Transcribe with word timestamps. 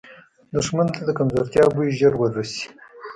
دښمن 0.55 0.87
ته 0.95 1.01
د 1.05 1.09
کمزورتیا 1.17 1.63
بوی 1.73 1.89
ژر 1.99 2.13
وررسي 2.17 2.63